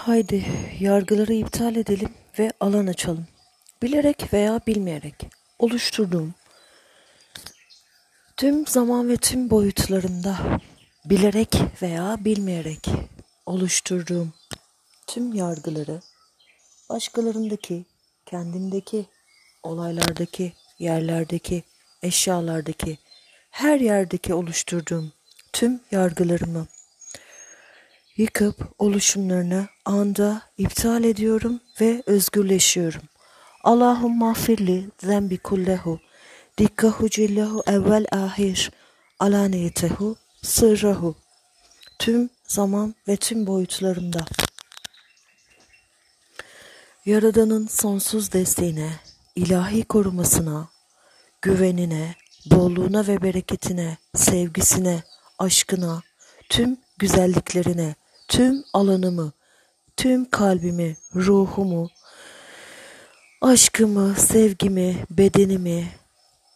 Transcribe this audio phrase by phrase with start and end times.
[0.00, 0.44] haydi
[0.80, 2.08] yargıları iptal edelim
[2.38, 3.26] ve alan açalım.
[3.82, 5.14] Bilerek veya bilmeyerek
[5.58, 6.34] oluşturduğum
[8.36, 10.60] tüm zaman ve tüm boyutlarında
[11.04, 12.88] bilerek veya bilmeyerek
[13.46, 14.32] oluşturduğum
[15.06, 16.00] tüm yargıları
[16.90, 17.84] başkalarındaki,
[18.26, 19.06] kendimdeki,
[19.62, 21.62] olaylardaki, yerlerdeki,
[22.02, 22.98] eşyalardaki,
[23.50, 25.12] her yerdeki oluşturduğum
[25.52, 26.66] tüm yargılarımı
[28.16, 33.02] yıkıp oluşumlarını anda iptal ediyorum ve özgürleşiyorum.
[33.64, 36.00] Allahumma firli zembi kullehu
[36.58, 38.70] dikkahu cillehu evvel ahir
[39.18, 41.14] alaniyetehu sırrahu
[41.98, 44.26] tüm zaman ve tüm boyutlarında
[47.06, 48.90] Yaradan'ın sonsuz desteğine,
[49.36, 50.68] ilahi korumasına,
[51.42, 52.14] güvenine,
[52.46, 55.02] bolluğuna ve bereketine, sevgisine,
[55.38, 56.02] aşkına,
[56.48, 57.94] tüm güzelliklerine,
[58.30, 59.32] tüm alanımı,
[59.96, 61.90] tüm kalbimi, ruhumu,
[63.40, 65.88] aşkımı, sevgimi, bedenimi,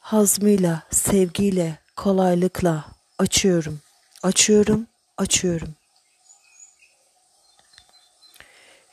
[0.00, 2.84] hazmıyla, sevgiyle, kolaylıkla
[3.18, 3.80] açıyorum,
[4.22, 4.86] açıyorum,
[5.18, 5.68] açıyorum.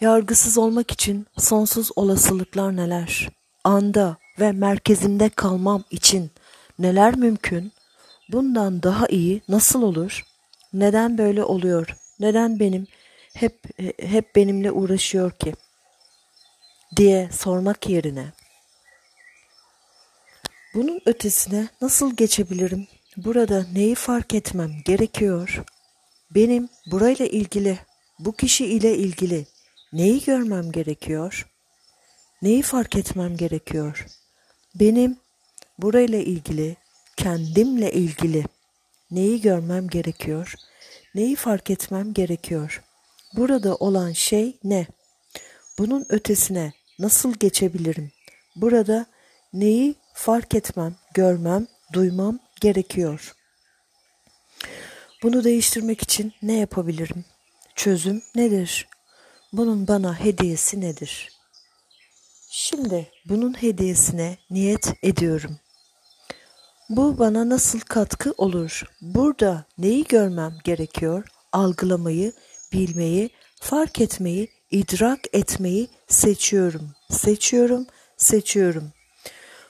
[0.02, 3.30] Yargısız olmak için sonsuz olasılıklar neler?
[3.64, 6.32] Anda ve merkezimde kalmam için
[6.80, 7.72] neler mümkün?
[8.32, 10.26] Bundan daha iyi nasıl olur?
[10.74, 12.07] Neden böyle oluyor?
[12.20, 12.88] Neden benim
[13.34, 13.60] hep
[14.00, 15.54] hep benimle uğraşıyor ki?
[16.96, 18.26] diye sormak yerine
[20.74, 22.88] bunun ötesine nasıl geçebilirim?
[23.18, 25.64] Burada neyi fark etmem gerekiyor?
[26.32, 27.80] Benim burayla ilgili,
[28.20, 29.46] bu kişi ile ilgili
[29.94, 31.48] neyi görmem gerekiyor?
[32.42, 34.06] Neyi fark etmem gerekiyor?
[34.76, 35.18] Benim
[35.80, 36.76] burayla ilgili,
[37.18, 38.46] kendimle ilgili
[39.12, 40.54] neyi görmem gerekiyor?
[41.18, 42.84] Neyi fark etmem gerekiyor?
[43.34, 44.88] Burada olan şey ne?
[45.80, 48.12] Bunun ötesine nasıl geçebilirim?
[48.56, 49.06] Burada
[49.54, 53.36] neyi fark etmem, görmem, duymam gerekiyor?
[55.24, 57.26] Bunu değiştirmek için ne yapabilirim?
[57.76, 58.88] Çözüm nedir?
[59.54, 61.32] Bunun bana hediyesi nedir?
[62.50, 65.60] Şimdi bunun hediyesine niyet ediyorum.
[66.90, 68.84] Bu bana nasıl katkı olur?
[69.02, 71.28] Burada neyi görmem gerekiyor?
[71.52, 72.34] Algılamayı,
[72.74, 73.30] bilmeyi,
[73.62, 76.92] fark etmeyi, idrak etmeyi seçiyorum.
[77.10, 77.86] Seçiyorum,
[78.18, 78.92] seçiyorum.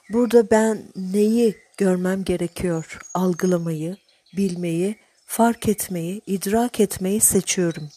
[0.09, 2.99] Burada ben neyi görmem gerekiyor?
[3.13, 3.97] Algılamayı,
[4.37, 4.95] bilmeyi,
[5.25, 7.89] fark etmeyi, idrak etmeyi seçiyorum.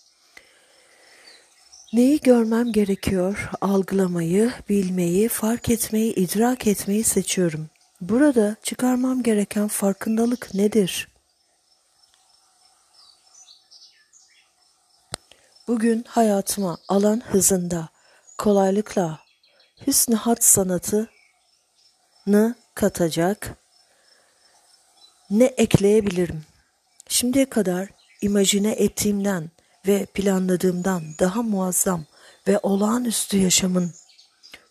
[1.93, 3.51] Neyi görmem gerekiyor?
[3.61, 7.71] Algılamayı, bilmeyi, fark etmeyi, idrak etmeyi seçiyorum.
[8.01, 11.09] Burada çıkarmam gereken farkındalık nedir?
[15.69, 17.89] Bugün hayatıma alan hızında,
[18.39, 19.21] kolaylıkla
[19.87, 21.09] hüsnü hat sanatını
[22.75, 23.57] katacak
[25.31, 26.45] ne ekleyebilirim?
[27.09, 27.89] Şimdiye kadar
[28.21, 29.51] imajine ettiğimden
[29.87, 32.05] ve planladığımdan daha muazzam
[32.49, 33.93] ve olağanüstü yaşamın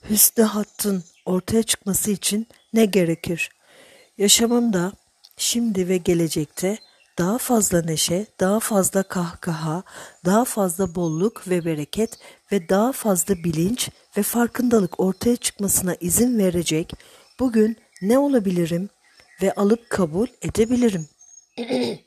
[0.09, 3.49] hüsnü hattın ortaya çıkması için ne gerekir?
[4.17, 4.91] Yaşamımda
[5.37, 6.77] şimdi ve gelecekte
[7.17, 9.83] daha fazla neşe, daha fazla kahkaha,
[10.25, 12.19] daha fazla bolluk ve bereket
[12.51, 16.93] ve daha fazla bilinç ve farkındalık ortaya çıkmasına izin verecek
[17.39, 18.89] bugün ne olabilirim
[19.41, 21.09] ve alıp kabul edebilirim.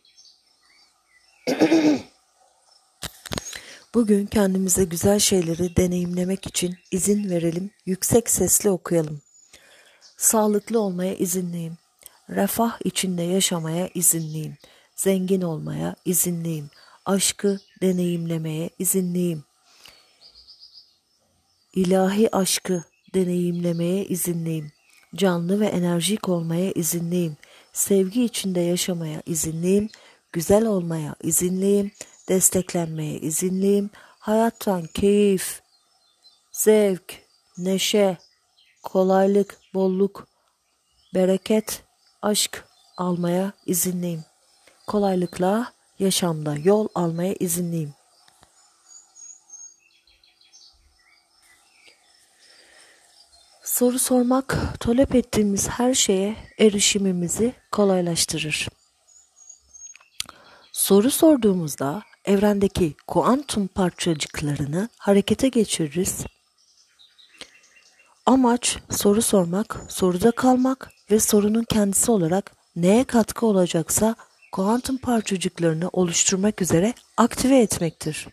[3.94, 9.23] Bugün kendimize güzel şeyleri deneyimlemek için izin verelim, yüksek sesle okuyalım.
[10.22, 11.78] Sağlıklı olmaya izinliyim.
[12.31, 14.56] Refah içinde yaşamaya izinliyim.
[14.97, 16.71] Zengin olmaya izinliyim.
[17.06, 19.44] Aşkı deneyimlemeye izinliyim.
[21.75, 24.73] İlahi aşkı deneyimlemeye izinliyim.
[25.14, 27.37] Canlı ve enerjik olmaya izinliyim.
[27.73, 29.88] Sevgi içinde yaşamaya izinliyim.
[30.32, 31.91] Güzel olmaya izinliyim
[32.29, 33.91] desteklenmeye izinliyim.
[34.19, 35.62] Hayattan keyif,
[36.52, 37.14] zevk,
[37.58, 38.19] neşe,
[38.82, 40.29] kolaylık, bolluk,
[41.14, 41.82] bereket,
[42.23, 42.64] aşk
[42.96, 44.25] almaya izinliyim.
[44.87, 47.94] Kolaylıkla yaşamda yol almaya izinliyim.
[53.62, 58.69] Soru sormak, talep ettiğimiz her şeye erişimimizi kolaylaştırır.
[60.73, 66.25] Soru sorduğumuzda evrendeki kuantum parçacıklarını harekete geçiririz.
[68.26, 74.14] Amaç soru sormak, soruda kalmak ve sorunun kendisi olarak neye katkı olacaksa
[74.52, 78.28] kuantum parçacıklarını oluşturmak üzere aktive etmektir.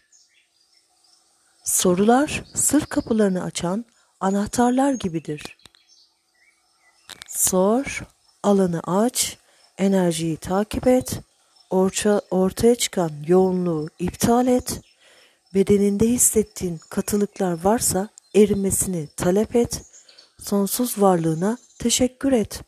[1.63, 3.85] Sorular sır kapılarını açan
[4.19, 5.57] anahtarlar gibidir.
[7.27, 8.03] Sor,
[8.43, 9.37] alanı aç,
[9.77, 11.19] enerjiyi takip et,
[11.69, 14.81] orta, ortaya çıkan yoğunluğu iptal et,
[15.53, 19.81] bedeninde hissettiğin katılıklar varsa erimesini talep et,
[20.39, 22.61] sonsuz varlığına teşekkür et.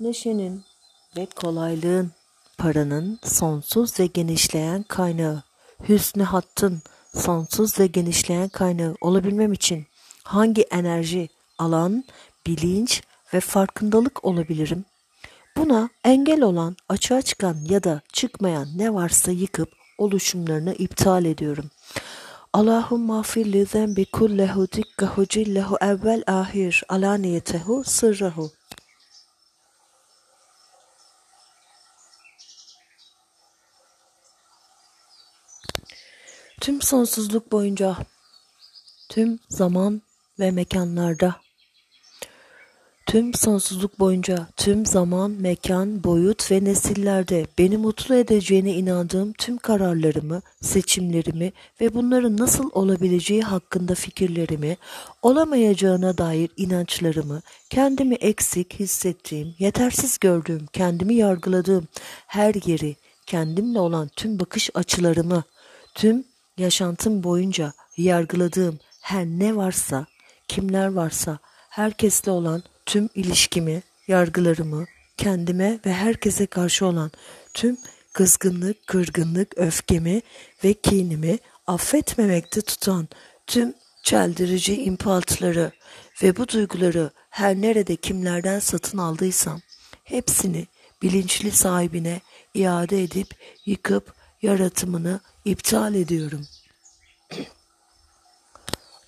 [0.00, 0.64] Neşenin
[1.16, 2.12] ve kolaylığın,
[2.58, 5.42] paranın sonsuz ve genişleyen kaynağı,
[5.88, 6.82] hüsnü hattın
[7.14, 9.86] sonsuz ve genişleyen kaynağı olabilmem için
[10.22, 12.04] hangi enerji, alan,
[12.46, 13.02] bilinç
[13.34, 14.84] ve farkındalık olabilirim?
[15.56, 21.70] Buna engel olan, açığa çıkan ya da çıkmayan ne varsa yıkıp oluşumlarını iptal ediyorum.
[22.54, 28.52] Allahümme afir li zembi kullehu dikkahu cillehu evvel ahir alaniyetehu sırrahu.
[36.60, 37.96] Tüm sonsuzluk boyunca,
[39.08, 40.02] tüm zaman
[40.38, 41.43] ve mekanlarda,
[43.14, 50.42] tüm sonsuzluk boyunca, tüm zaman, mekan, boyut ve nesillerde beni mutlu edeceğine inandığım tüm kararlarımı,
[50.60, 54.76] seçimlerimi ve bunların nasıl olabileceği hakkında fikirlerimi,
[55.22, 61.88] olamayacağına dair inançlarımı, kendimi eksik hissettiğim, yetersiz gördüğüm, kendimi yargıladığım
[62.26, 62.96] her yeri,
[63.26, 65.42] kendimle olan tüm bakış açılarımı,
[65.94, 66.24] tüm
[66.58, 70.06] yaşantım boyunca yargıladığım her ne varsa,
[70.48, 71.38] kimler varsa,
[71.68, 74.84] herkesle olan tüm ilişkimi, yargılarımı,
[75.16, 77.10] kendime ve herkese karşı olan
[77.54, 77.76] tüm
[78.12, 80.22] kızgınlık, kırgınlık, öfkemi
[80.64, 83.08] ve kinimi affetmemekte tutan
[83.46, 85.72] tüm çeldirici impulsları
[86.22, 89.60] ve bu duyguları her nerede kimlerden satın aldıysam
[90.04, 90.66] hepsini
[91.02, 92.20] bilinçli sahibine
[92.54, 93.28] iade edip
[93.66, 96.46] yıkıp yaratımını iptal ediyorum.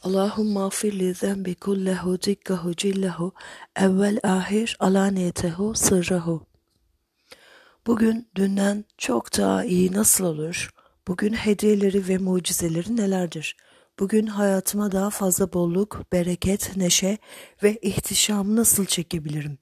[0.06, 3.32] Allahümme afir li zembi kullehu dikkahu cillehu
[3.76, 6.47] evvel ahir alaniyetehu sırrahu.
[7.87, 10.70] Bugün dünden çok daha iyi nasıl olur?
[11.08, 13.56] Bugün hediyeleri ve mucizeleri nelerdir?
[13.99, 17.19] Bugün hayatıma daha fazla bolluk, bereket, neşe
[17.62, 19.58] ve ihtişam nasıl çekebilirim?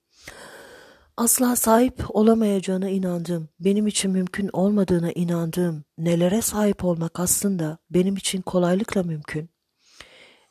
[1.16, 8.42] Asla sahip olamayacağına inandığım, benim için mümkün olmadığına inandığım nelere sahip olmak aslında benim için
[8.42, 9.53] kolaylıkla mümkün.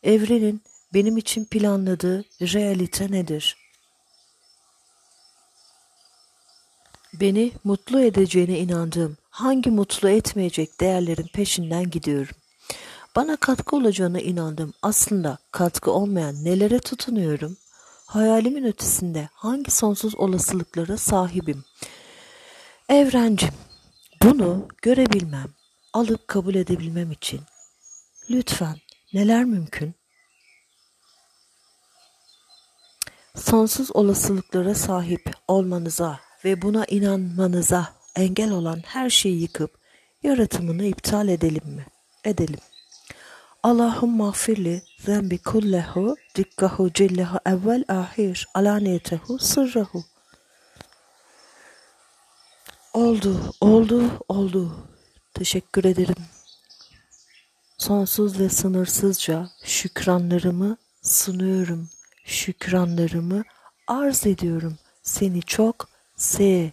[0.03, 0.61] Evrenin
[0.93, 3.57] benim için planladığı realite nedir?
[7.13, 12.35] Beni mutlu edeceğine inandığım hangi mutlu etmeyecek değerlerin peşinden gidiyorum.
[13.15, 14.73] Bana katkı olacağına inandım.
[14.81, 17.57] Aslında katkı olmayan nelere tutunuyorum?
[18.05, 21.63] Hayalimin ötesinde hangi sonsuz olasılıklara sahibim?
[22.89, 23.53] Evrencim,
[24.23, 25.53] bunu görebilmem,
[25.93, 27.41] alıp kabul edebilmem için
[28.29, 28.82] lütfen
[29.13, 29.95] neler mümkün?
[33.35, 39.77] Sonsuz olasılıklara sahip olmanıza ve buna inanmanıza engel olan her şeyi yıkıp
[40.23, 41.85] yaratımını iptal edelim mi?
[42.23, 42.59] Edelim.
[43.63, 50.03] Allahümme affirli zembi kullehu dikkahu cillehu evvel ahir alaniyetehu sırrahu.
[52.93, 54.75] Oldu, oldu, oldu.
[55.33, 56.32] Teşekkür ederim.
[57.83, 61.89] Sonsuz ve sınırsızca şükranlarımı sunuyorum.
[62.25, 63.43] Şükranlarımı
[63.87, 64.77] arz ediyorum.
[65.01, 66.71] Seni çok seviyorum.